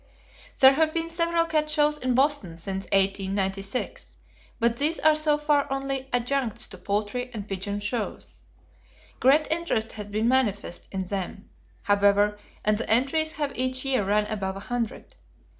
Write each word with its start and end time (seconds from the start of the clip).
There 0.59 0.73
have 0.73 0.95
been 0.95 1.11
several 1.11 1.45
cat 1.45 1.69
shows 1.69 1.99
in 1.99 2.15
Boston 2.15 2.57
since 2.57 2.85
1896, 2.85 4.17
but 4.59 4.77
these 4.77 4.97
are 4.99 5.13
so 5.13 5.37
far 5.37 5.71
only 5.71 6.09
adjuncts 6.11 6.67
to 6.69 6.79
poultry 6.79 7.29
and 7.35 7.47
pigeon 7.47 7.79
shows. 7.79 8.39
Great 9.19 9.45
interest 9.51 9.91
has 9.91 10.09
been 10.09 10.27
manifest 10.27 10.87
in 10.91 11.03
them, 11.03 11.51
however, 11.83 12.39
and 12.65 12.79
the 12.79 12.89
entries 12.89 13.33
have 13.33 13.51
each 13.55 13.85
year 13.85 14.03
run 14.03 14.25
above 14.25 14.55
a 14.55 14.59
hundred. 14.61 15.13